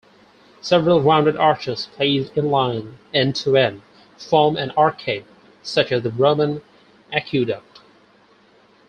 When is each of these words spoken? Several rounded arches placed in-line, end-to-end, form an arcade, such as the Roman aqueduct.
Several 0.61 0.99
rounded 1.03 1.37
arches 1.37 1.85
placed 1.95 2.35
in-line, 2.35 2.97
end-to-end, 3.13 3.83
form 4.17 4.57
an 4.57 4.71
arcade, 4.71 5.25
such 5.61 5.91
as 5.91 6.01
the 6.01 6.09
Roman 6.09 6.63
aqueduct. 7.13 7.81